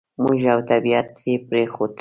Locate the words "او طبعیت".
0.53-1.09